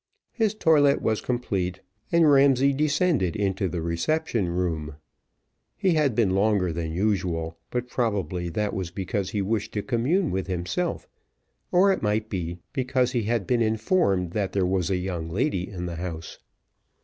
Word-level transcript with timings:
His 0.31 0.55
toilet 0.55 0.99
was 0.99 1.21
complete, 1.21 1.81
and 2.11 2.27
Ramsay 2.31 2.73
descended 2.73 3.35
into 3.35 3.69
the 3.69 3.83
reception 3.83 4.49
room: 4.49 4.95
he 5.77 5.93
had 5.93 6.15
been 6.15 6.31
longer 6.31 6.73
than 6.73 6.91
usual, 6.91 7.55
but 7.69 7.87
probably 7.87 8.49
that 8.49 8.73
was 8.73 8.89
because 8.89 9.29
he 9.29 9.43
wished 9.43 9.73
to 9.73 9.83
commune 9.83 10.31
with 10.31 10.47
himself; 10.47 11.07
or 11.71 11.91
it 11.93 12.01
might 12.01 12.29
be, 12.29 12.57
because 12.73 13.11
he 13.11 13.25
had 13.25 13.45
been 13.45 13.61
informed 13.61 14.31
that 14.31 14.53
there 14.53 14.65
was 14.65 14.89
a 14.89 14.97
young 14.97 15.29
lady 15.29 15.69
in 15.69 15.85
the 15.85 15.97
house. 15.97 16.39